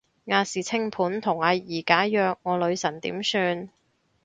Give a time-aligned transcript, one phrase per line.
[0.25, 3.69] 亞視清盤同阿儀解約，我女神點算